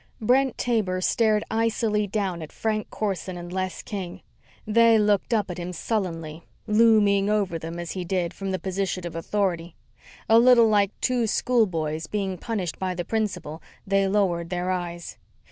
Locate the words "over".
7.29-7.59